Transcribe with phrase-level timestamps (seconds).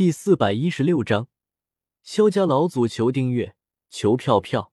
[0.00, 1.28] 第四百一十六章，
[2.02, 3.54] 萧家老祖求订阅，
[3.90, 4.72] 求票票。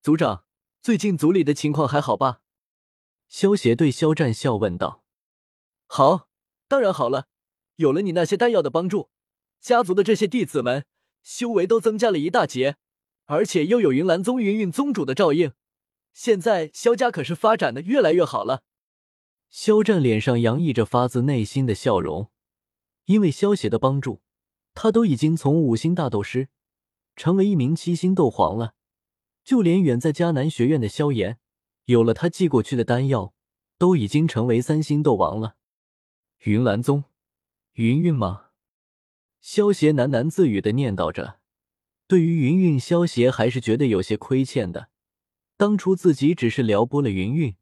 [0.00, 0.44] 族长，
[0.80, 2.42] 最近族里的情况还好吧？
[3.26, 5.02] 萧协对萧战笑问道。
[5.88, 6.28] 好，
[6.68, 7.26] 当然好了。
[7.74, 9.10] 有了你那些丹药的帮助，
[9.60, 10.86] 家族的这些弟子们
[11.24, 12.76] 修为都增加了一大截，
[13.24, 15.50] 而且又有云岚宗云韵宗主的照应，
[16.12, 18.62] 现在萧家可是发展的越来越好了。
[19.50, 22.30] 萧战脸上洋溢着发自内心的笑容，
[23.06, 24.22] 因为萧协的帮助。
[24.76, 26.50] 他都已经从五星大斗师
[27.16, 28.74] 成为一名七星斗皇了，
[29.42, 31.38] 就连远在迦南学院的萧炎，
[31.86, 33.32] 有了他寄过去的丹药，
[33.78, 35.56] 都已经成为三星斗王了。
[36.44, 37.04] 云岚宗，
[37.72, 38.50] 云韵吗？
[39.40, 41.40] 萧协喃喃自语的念叨着。
[42.06, 44.90] 对于云韵，萧协还是觉得有些亏欠的。
[45.56, 47.56] 当初自己只是撩拨了云韵，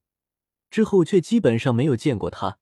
[0.69, 2.59] 之后却基本上没有见过他，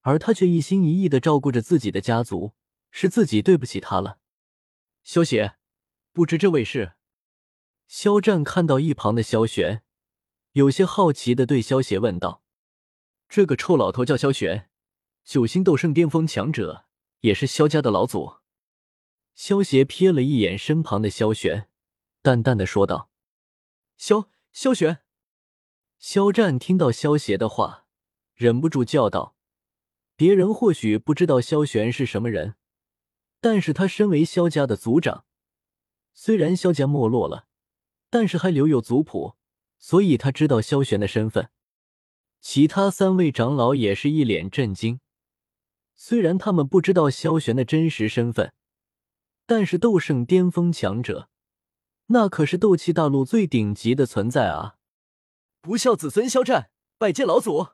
[0.00, 2.54] 而他却一心一意的照顾着自己的家族。
[2.98, 4.20] 是自己对不起他了，
[5.04, 5.58] 萧邪，
[6.14, 6.94] 不知这位是？
[7.86, 9.82] 萧战看到一旁的萧玄，
[10.52, 12.42] 有些好奇的对萧邪问道
[13.28, 14.70] ：“这个臭老头叫萧玄，
[15.26, 16.86] 九星斗圣巅峰强者，
[17.20, 18.36] 也是萧家的老祖。”
[19.36, 21.68] 萧邪瞥了一眼身旁的萧玄，
[22.22, 23.10] 淡淡的说道
[23.98, 25.00] ：“萧萧玄。”
[26.00, 27.84] 萧战听到萧邪的话，
[28.32, 29.36] 忍不住叫道
[30.16, 32.54] ：“别人或许不知道萧玄是什么人。”
[33.40, 35.24] 但是他身为萧家的族长，
[36.14, 37.46] 虽然萧家没落了，
[38.10, 39.36] 但是还留有族谱，
[39.78, 41.50] 所以他知道萧玄的身份。
[42.40, 45.00] 其他三位长老也是一脸震惊，
[45.94, 48.52] 虽然他们不知道萧玄的真实身份，
[49.46, 51.28] 但是斗圣巅峰强者，
[52.06, 54.76] 那可是斗气大陆最顶级的存在啊！
[55.60, 57.68] 不孝子孙萧战，拜见老祖！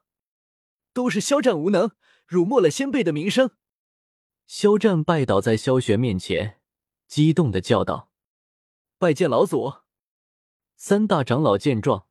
[0.95, 1.93] 都是萧战无能，
[2.27, 3.51] 辱没了先辈的名声。
[4.47, 6.61] 肖战拜倒在萧玄面前，
[7.09, 8.11] 激动的叫道
[8.99, 9.75] ：“拜见老祖！”
[10.77, 12.07] 三大长老见状，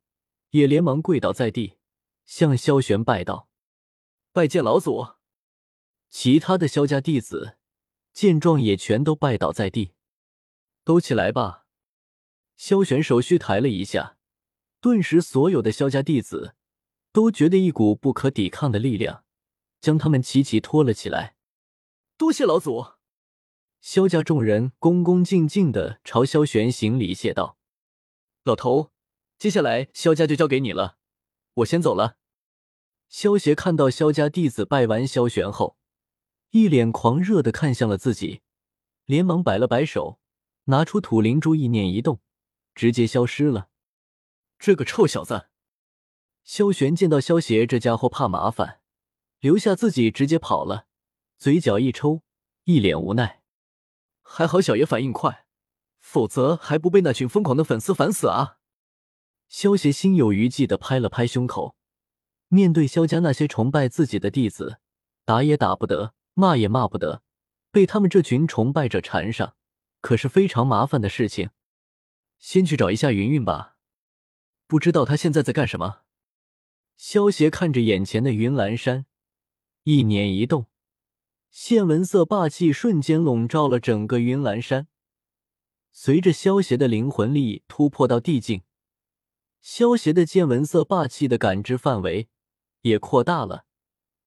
[0.51, 1.77] 也连忙跪倒在地，
[2.25, 3.49] 向萧玄拜道
[4.33, 5.15] ：“拜见老祖！”
[6.09, 7.57] 其他的萧家弟子
[8.11, 9.93] 见状，也全都拜倒在地。
[10.83, 11.67] 都起来吧！
[12.55, 14.17] 萧玄手虚抬了一下，
[14.79, 16.55] 顿时所有的萧家弟子
[17.11, 19.23] 都觉得一股不可抵抗的力量
[19.79, 21.35] 将他们齐齐拖了起来。
[22.21, 22.85] 多谢老祖，
[23.79, 27.57] 萧家众人恭恭敬敬的朝萧玄行礼谢道
[28.45, 28.91] ：“老头，
[29.39, 30.97] 接下来萧家就交给你了，
[31.55, 32.17] 我先走了。”
[33.09, 35.77] 萧协看到萧家弟子拜完萧玄后，
[36.51, 38.41] 一脸狂热的看向了自己，
[39.05, 40.19] 连忙摆了摆手，
[40.65, 42.21] 拿出土灵珠，意念一动，
[42.75, 43.69] 直接消失了。
[44.59, 45.47] 这个臭小子！
[46.43, 48.81] 萧玄见到萧协这家伙怕麻烦，
[49.39, 50.85] 留下自己直接跑了。
[51.41, 52.21] 嘴角一抽，
[52.65, 53.41] 一脸无奈。
[54.21, 55.47] 还好小爷反应快，
[55.99, 58.59] 否则还不被那群疯狂的粉丝烦死啊！
[59.49, 61.75] 萧协心有余悸的拍了拍胸口，
[62.49, 64.77] 面对萧家那些崇拜自己的弟子，
[65.25, 67.23] 打也打不得，骂也骂不得，
[67.71, 69.55] 被他们这群崇拜者缠上，
[69.99, 71.49] 可是非常麻烦的事情。
[72.37, 73.77] 先去找一下云云吧，
[74.67, 76.01] 不知道他现在在干什么。
[76.97, 79.07] 萧协看着眼前的云岚山，
[79.85, 80.67] 一念一动。
[81.51, 84.87] 见闻色霸气瞬间笼罩了整个云岚山，
[85.91, 88.63] 随着萧邪的灵魂力突破到地境，
[89.61, 92.29] 萧邪的见闻色霸气的感知范围
[92.83, 93.65] 也扩大了，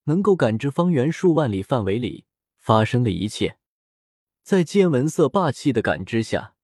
[0.05, 2.27] 能够感知方圆数万里范围里
[2.59, 3.59] 发生的一切。
[4.43, 6.55] 在见闻色霸气的感知下，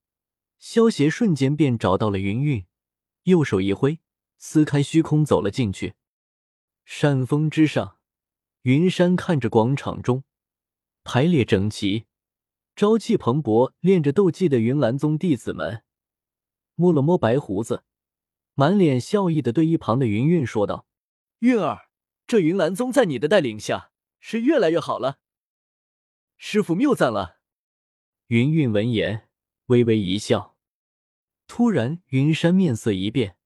[0.58, 2.66] 萧邪瞬间便找到了云韵，
[3.22, 3.98] 右手一挥，
[4.36, 5.94] 撕开虚空走了进去。
[6.84, 7.96] 山峰之上，
[8.62, 10.22] 云山看着广场中。
[11.02, 12.06] 排列整齐、
[12.76, 15.82] 朝气蓬勃、练着斗技的云岚宗弟子们，
[16.74, 17.84] 摸了摸白胡子，
[18.54, 20.86] 满脸笑意的对一旁的云韵说道
[21.40, 21.88] ：“韵儿，
[22.26, 25.18] 这云岚宗在你的带领下是越来越好了，
[26.36, 27.40] 师傅谬赞了。”
[28.28, 29.28] 云韵闻言
[29.66, 30.56] 微微一笑，
[31.46, 33.36] 突然云山面色一变，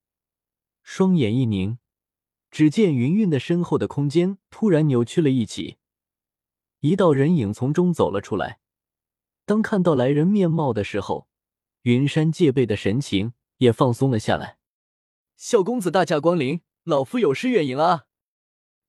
[0.82, 1.78] 双眼一凝，
[2.50, 5.78] 只见云韵的身后的空间突然扭曲了一起。
[6.84, 8.58] 一道人影从中走了出来。
[9.46, 11.28] 当看到来人面貌的时候，
[11.80, 14.58] 云山戒备的神情也放松了下来。
[15.34, 18.04] 萧公子大驾光临，老夫有失远迎啊！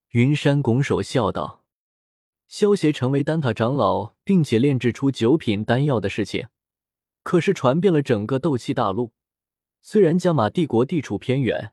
[0.10, 1.64] 云山拱手笑道
[2.50, 6.50] ：“萧协成为丹塔长老，并且炼制出九品丹药的事情，
[7.24, 9.14] 可是传遍了整个斗气大陆。
[9.82, 11.72] 虽然加玛帝国地处偏远，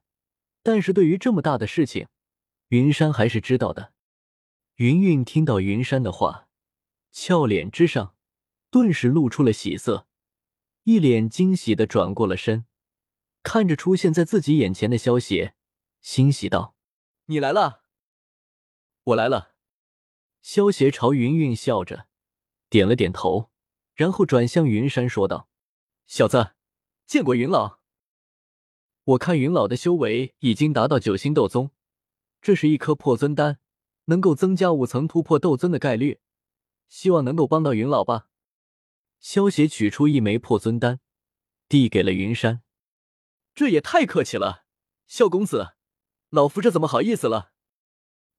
[0.63, 2.07] 但是对于这么大的事情，
[2.69, 3.93] 云山还是知道的。”
[4.83, 6.49] 云韵听到云山的话，
[7.13, 8.17] 俏脸之上
[8.69, 10.09] 顿时露出了喜色，
[10.83, 12.67] 一脸惊喜的转过了身，
[13.45, 15.55] 看着出现在自己眼前的萧邪，
[16.01, 16.75] 欣喜道
[17.27, 17.85] ：“你来了，
[19.05, 19.55] 我来了。”
[20.43, 22.09] 萧邪朝云云笑着
[22.69, 23.53] 点了点头，
[23.95, 25.49] 然后转向云山说道
[26.09, 26.55] ：“小子，
[27.07, 27.79] 见过云老。
[29.05, 31.71] 我看云老的修为已经达到九星斗宗，
[32.41, 33.61] 这是一颗破尊丹，
[34.07, 36.21] 能够增加五层突破斗尊的概率，
[36.89, 38.29] 希望能够帮到云老吧。”
[39.21, 41.01] 萧邪取出一枚破尊丹，
[41.69, 42.63] 递给了云山。
[43.55, 44.65] 这也太客气了，
[45.07, 45.75] 萧公子，
[46.31, 47.53] 老夫这怎么好意思了？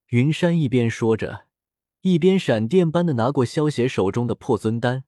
[0.08, 1.48] 云山一边说着。
[2.02, 5.06] 一边闪电般的拿过萧邪手中的破尊丹，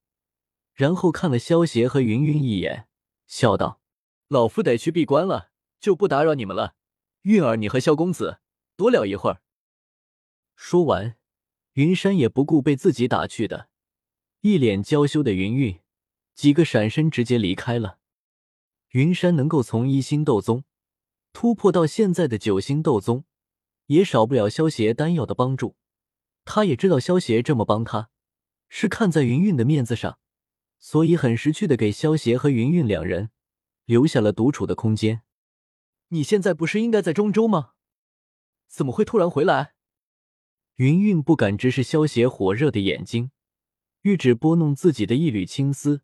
[0.73, 2.87] 然后看了萧邪和云云一眼，
[3.27, 3.81] 笑道
[4.29, 6.75] ：“老夫得去闭关了，就不打扰你们了。
[7.23, 8.39] 韵儿，你和萧公子
[8.77, 9.41] 多聊一会儿。”
[10.55, 11.17] 说完，
[11.73, 13.69] 云山也不顾被自己打去的，
[14.41, 15.79] 一脸娇羞的云云，
[16.33, 17.99] 几个闪身直接离开了。
[18.91, 20.63] 云山能够从一星斗宗
[21.33, 23.25] 突破到现在的九星斗宗，
[23.87, 25.75] 也少不了萧邪丹药的帮助。
[26.45, 28.09] 他也知道萧邪这么帮他，
[28.69, 30.19] 是看在云云的面子上，
[30.79, 33.31] 所以很识趣的给萧邪和云云两人
[33.83, 35.23] 留下了独处的空间。
[36.07, 37.73] 你现在不是应该在中州吗？
[38.67, 39.74] 怎么会突然回来？
[40.75, 43.31] 云云不敢直视萧邪火热的眼睛，
[44.01, 46.01] 玉指拨弄自己的一缕青丝，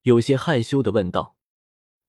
[0.00, 1.36] 有些害羞的问道。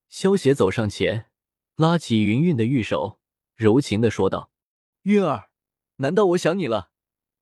[0.08, 1.30] 萧邪走上前，
[1.76, 3.20] 拉起云云的玉手，
[3.56, 4.50] 柔情的说道
[5.04, 5.50] ：“云儿，
[5.98, 6.92] 难道我想你了？”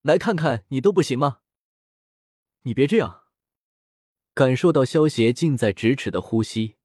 [0.02, 1.42] 来看看你都不行吗？
[2.64, 3.26] 你别这样。
[4.34, 6.78] 感受到萧邪近在咫尺的呼吸，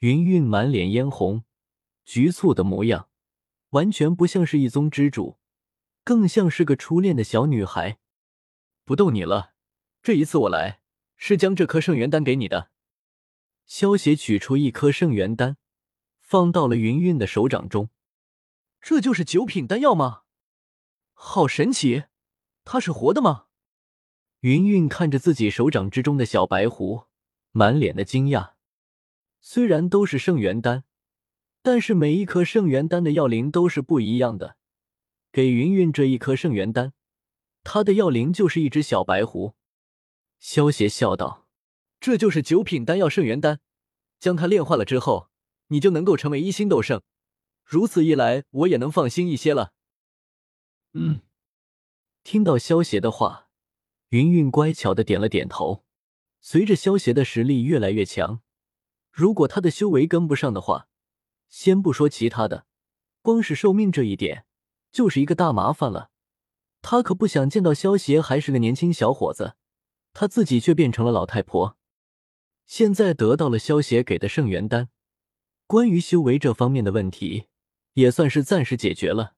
[0.00, 1.44] 云韵满脸嫣红，
[2.04, 3.08] 局促的模样，
[3.70, 5.37] 完全不像是一宗之主，
[6.08, 7.98] 更像是个初恋的小女孩。
[8.86, 9.52] 不逗你了，
[10.00, 10.80] 这一次我来
[11.18, 12.70] 是将这颗圣元丹给你的。
[13.66, 15.58] 萧邪取出一颗圣元丹，
[16.18, 17.90] 放到了云韵的手掌中。
[18.80, 20.22] 这就是九品丹药吗？
[21.12, 22.04] 好神奇！
[22.64, 23.48] 它是活的吗？
[24.40, 27.04] 云云看着自己手掌之中的小白狐，
[27.52, 28.52] 满脸的惊讶。
[29.42, 30.84] 虽然都是圣元丹，
[31.60, 34.56] 但是每一颗圣元丹的药灵都是不一样的。
[35.30, 36.92] 给云云这一颗圣元丹，
[37.62, 39.54] 他的药灵就是一只小白狐。
[40.38, 41.46] 萧邪笑道
[42.00, 43.60] ：“这就是九品丹药圣元丹，
[44.18, 45.30] 将它炼化了之后，
[45.68, 47.02] 你就能够成为一星斗圣。
[47.64, 49.72] 如此一来，我也能放心一些了。”
[50.94, 51.20] 嗯。
[52.24, 53.48] 听到萧邪的话，
[54.10, 55.84] 云云乖巧的点了点头。
[56.40, 58.42] 随着萧邪的实力越来越强，
[59.10, 60.88] 如果他的修为跟不上的话，
[61.48, 62.66] 先不说其他的，
[63.22, 64.44] 光是寿命这一点
[64.90, 66.10] 就是一个大麻烦了。
[66.80, 69.56] 他可不想见到萧邪还是个年轻小伙子，
[70.12, 71.76] 他自己却变成了老太婆。
[72.66, 74.90] 现在得到了萧邪给的圣元丹，
[75.66, 77.46] 关于修为这方面的问题
[77.94, 79.34] 也算是暂时解决了。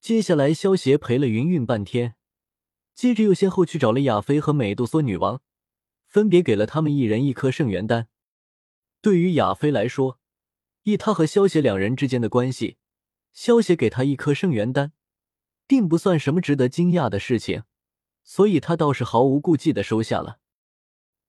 [0.00, 2.16] 接下来，萧协陪了云云半天，
[2.94, 5.40] 接着又先后去找了亚飞和美杜莎女王，
[6.06, 8.08] 分别给了他们一人一颗圣元丹。
[9.00, 10.18] 对于亚飞来说，
[10.82, 12.78] 以他和萧协两人之间的关系，
[13.32, 14.92] 萧协给他一颗圣元丹，
[15.66, 17.64] 并不算什么值得惊讶的事情，
[18.22, 20.38] 所以他倒是毫无顾忌的收下了。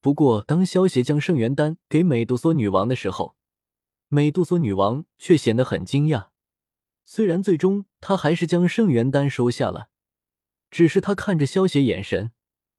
[0.02, 3.36] 不过，当萧协将圣元丹给美杜莎女王的时候，
[4.08, 6.30] 美杜莎女王却显得很惊讶。
[7.06, 9.90] 虽然最终他还是将圣元丹收下了，
[10.70, 12.32] 只是他看着萧邪眼神，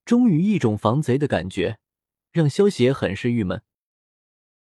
[0.05, 1.79] 终于一种防贼的感觉，
[2.33, 3.63] 让萧邪很是郁闷。